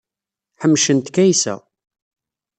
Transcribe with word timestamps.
Ḥemcent 0.61 1.07
Kaysa. 1.15 1.55